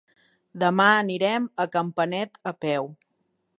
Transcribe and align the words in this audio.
Demà 0.63 0.87
anirem 1.01 1.45
a 1.65 1.69
Campanet 1.77 2.43
a 2.53 2.57
peu. 2.67 2.93